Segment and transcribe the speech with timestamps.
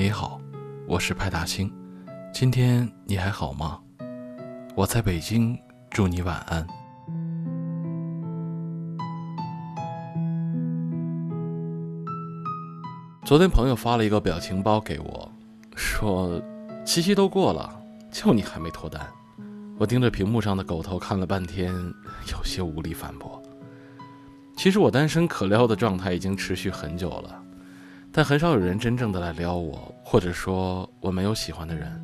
[0.00, 0.40] 你好，
[0.86, 1.70] 我是派大星。
[2.32, 3.78] 今天你还好吗？
[4.74, 5.54] 我在北京，
[5.90, 6.66] 祝你晚安。
[13.26, 15.30] 昨天朋友发了一个表情包给我，
[15.76, 16.40] 说
[16.82, 17.70] 七夕都过了，
[18.10, 19.06] 就你还没脱单。
[19.78, 21.74] 我盯着屏幕上的狗头看了半天，
[22.32, 23.38] 有些无力反驳。
[24.56, 27.42] 其实我单身可撩的状态已经持续很久了，
[28.12, 32.00] 但很少有人真正的来撩我，或者说我没有喜欢的人，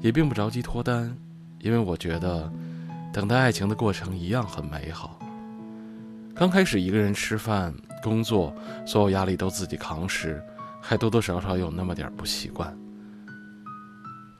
[0.00, 1.16] 也并不着急脱单，
[1.60, 2.52] 因为我觉得
[3.12, 5.18] 等待爱情的过程一样很美好。
[6.34, 7.72] 刚开始一个人吃饭、
[8.02, 8.52] 工作，
[8.84, 10.42] 所有压力都自己扛时，
[10.82, 12.76] 还多多少少有那么点不习惯。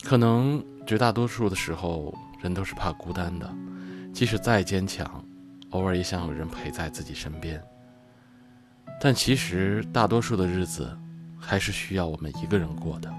[0.03, 3.49] 可能绝大多数的时候，人都是怕孤单的，
[4.13, 5.25] 即使再坚强。
[5.71, 7.63] 偶尔也想有人陪在自己身边，
[9.01, 10.97] 但其实大多数的日子
[11.39, 13.13] 还是需要我们一个人过的。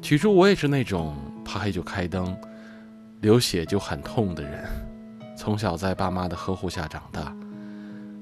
[0.00, 2.36] 起初我也是那种怕黑就开灯、
[3.20, 4.64] 流血就喊痛的人，
[5.36, 7.34] 从小在爸妈的呵护下长大，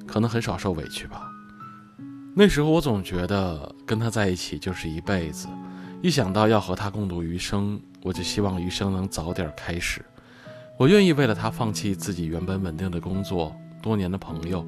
[0.07, 1.27] 可能很少受委屈吧。
[2.35, 5.49] 那时候我总觉得跟他在一起就是一辈子，
[6.01, 10.05] 一想到要和他共度余生，我就希望余生能早点开始。
[10.79, 14.65] 我愿意为了他放弃自己原本稳定的工作、多年的朋友，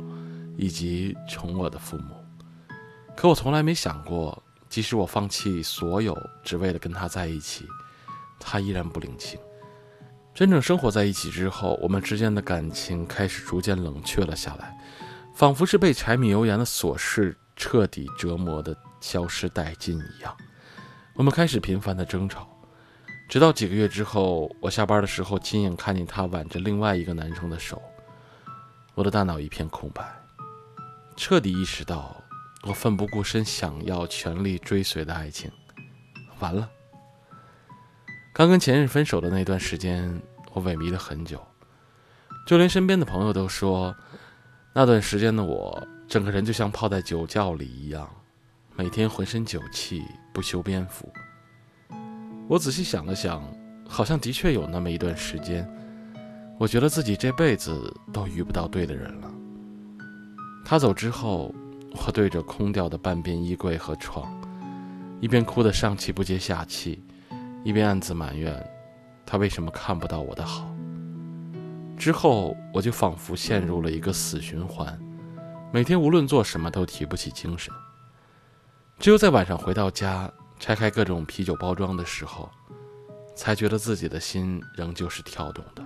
[0.56, 2.16] 以及宠我的父母。
[3.16, 7.66] 可我从来没想过，即使我放弃所有，只为了跟他在一起，
[8.40, 9.38] 他依然不领情。
[10.34, 14.76] 真正生活在一起之后，我们之间的感情开始逐渐冷却了下来，
[15.34, 20.34] 仿佛是被柴米油盐的琐事彻底折磨的消失殆尽一样。
[21.14, 22.48] 我们开始频繁的争吵。
[23.28, 27.80] 直到几个月之后，我下班的时候亲眼看见他挽着另外一个男生的手，
[28.94, 30.02] 我的大脑一片空白，
[31.16, 32.16] 彻底意识到
[32.64, 35.50] 我奋不顾身想要全力追随的爱情，
[36.38, 36.68] 完了。
[38.32, 40.20] 刚跟前任分手的那段时间，
[40.52, 41.44] 我萎靡了很久，
[42.46, 43.94] 就连身边的朋友都说，
[44.74, 48.08] 那段时间的我整个人就像泡在酒窖里一样，
[48.74, 51.12] 每天浑身酒气，不修边幅。
[52.48, 53.42] 我仔细想了想，
[53.88, 55.68] 好像的确有那么一段时间，
[56.58, 59.30] 我觉得自己这辈子都遇不到对的人了。
[60.64, 61.54] 他走之后，
[62.06, 64.32] 我对着空掉的半边衣柜和床，
[65.20, 67.04] 一边哭得上气不接下气，
[67.64, 68.64] 一边暗自埋怨
[69.26, 70.66] 他为什么看不到我的好。
[71.96, 74.98] 之后，我就仿佛陷入了一个死循环，
[75.72, 77.72] 每天无论做什么都提不起精神，
[78.98, 80.30] 只有在晚上回到家。
[80.60, 82.48] 拆开各种啤酒包装的时候，
[83.34, 85.82] 才觉得自己的心仍旧是跳动的。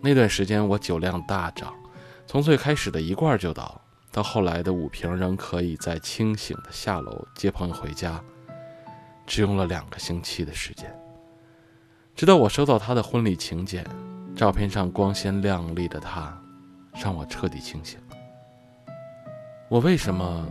[0.00, 1.74] 那段时间，我酒量大涨，
[2.26, 3.80] 从最开始的一罐就倒，
[4.10, 8.22] 到后来的五瓶仍可以在清醒的下楼接朋友回家，
[9.26, 10.92] 只用了两个星期的时间。
[12.14, 13.84] 直到我收到他的婚礼请柬，
[14.34, 16.36] 照片上光鲜亮丽的他，
[16.94, 17.98] 让我彻底清醒。
[19.68, 20.46] 我为什么？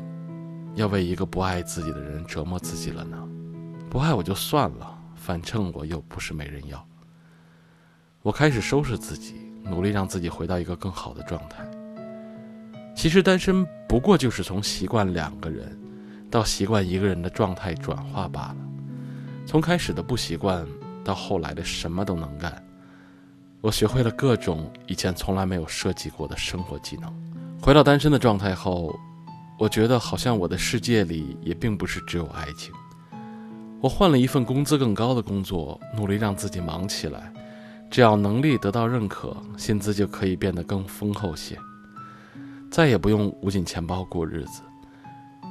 [0.75, 3.29] 要为一个不爱自己的人折磨自己了呢？
[3.91, 6.83] 不爱我就算了，反正我又不是没人要。
[8.23, 11.65] 我开始收拾自己，努力让自己回到一个更好的状态。
[12.95, 15.77] 其实单身不过就是从习惯两个人，
[16.29, 18.57] 到习惯一个人的状态转化罢了。
[19.45, 20.65] 从开始的不习惯，
[21.03, 22.63] 到后来的什么都能干，
[23.61, 27.13] 我学会了各种以前从来没有涉及过的生活技能。
[27.61, 28.93] 回到单身的状态后。
[29.59, 32.73] 我觉得好像我的世界里也并不是只有爱情。
[33.79, 37.31] 我换了一份工资更高的工作，努力让自己忙起来。
[37.93, 41.55] 只要能力得到认可，薪资就可以变得更丰厚些，
[42.71, 44.63] 再也不用捂紧钱包过日子。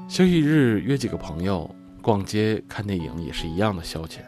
[0.09, 4.23] 休息日约几个朋友逛街、看电影也是一样的消遣。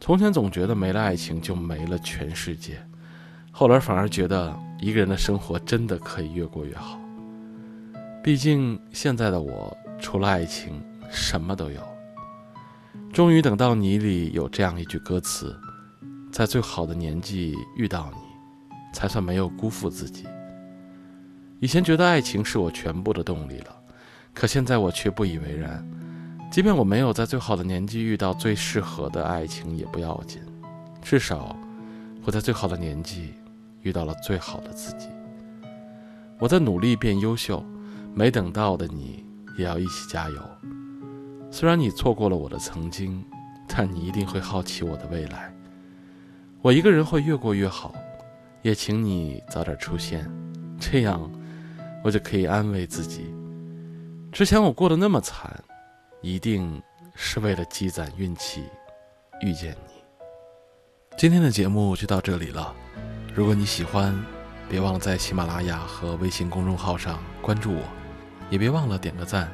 [0.00, 2.84] 从前总觉得没了爱情就没了全世界，
[3.52, 6.98] 后来反而觉得一个人的生活真的可以越过越好。
[8.24, 11.80] 毕竟现在的我，除了爱情，什么都有。
[13.12, 15.56] 终于等到你里有这样一句歌词
[16.30, 18.18] ：“在最好的年纪遇到你，
[18.92, 20.26] 才算没有辜负自己。”
[21.60, 23.76] 以前觉得爱情是我全部的动力了，
[24.32, 25.86] 可现在我却不以为然。
[26.50, 30.40] 即便我没有在最好的年纪遇到最适合的爱情也不要紧，
[31.02, 31.56] 至少
[32.24, 33.34] 我在最好的年纪
[33.82, 35.08] 遇到了最好的自己。
[36.38, 37.64] 我在努力变优秀。
[38.14, 39.24] 没等到的你，
[39.56, 40.36] 也要一起加油。
[41.52, 43.24] 虽然你错过了我的曾经，
[43.68, 45.54] 但你一定会好奇我的未来。
[46.60, 47.94] 我一个人会越过越好，
[48.62, 50.28] 也请你早点出现，
[50.80, 51.30] 这样
[52.02, 53.32] 我就可以安慰自己。
[54.32, 55.52] 之前我过得那么惨，
[56.20, 56.82] 一定
[57.14, 58.64] 是为了积攒运气，
[59.40, 59.94] 遇见你。
[61.16, 62.74] 今天的节目就到这里了。
[63.32, 64.12] 如果你喜欢，
[64.68, 67.82] 别忘了在喜马拉雅和微信公众号上关注我，
[68.50, 69.48] 也别忘了点个赞。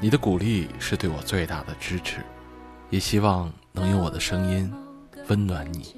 [0.00, 2.22] 你的鼓励是对我最大的支持，
[2.88, 4.72] 也希望能用我的声音
[5.28, 5.97] 温暖你。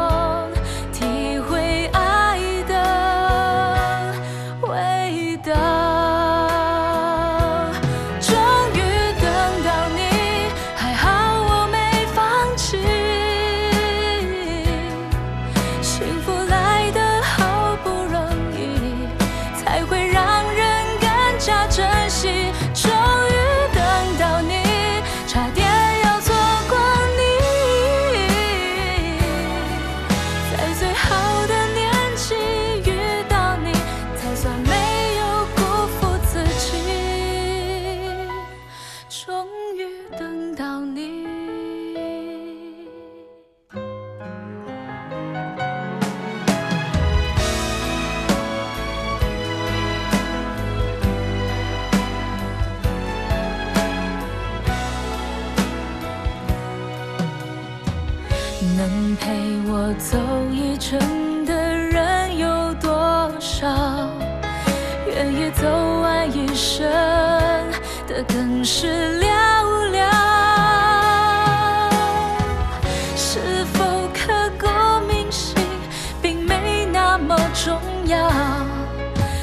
[39.61, 39.85] 终于
[40.17, 41.27] 等到你。
[58.75, 59.29] 能陪
[59.67, 60.17] 我走
[60.51, 64.09] 一程的人有多少？
[65.07, 65.67] 愿意走
[66.01, 66.83] 完一生
[68.07, 69.40] 的更是寥。
[78.11, 78.29] 要，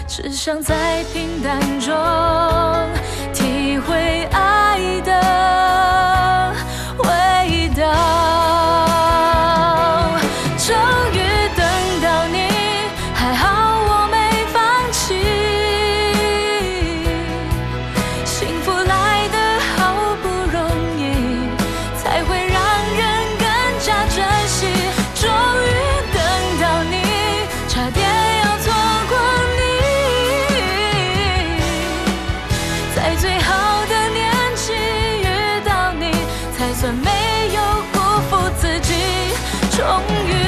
[0.07, 1.95] 只想在平淡中
[39.79, 39.87] 终
[40.27, 40.48] 于